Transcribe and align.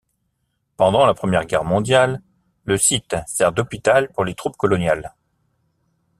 Pendant 0.77 1.05
la 1.05 1.13
Première 1.13 1.45
Guerre 1.45 1.63
mondiale, 1.63 2.23
le 2.65 2.75
site 2.75 3.15
sert 3.27 3.51
d'hôpital 3.51 4.11
pour 4.13 4.25
les 4.25 4.33
troupes 4.33 4.57
coloniales. 4.57 5.13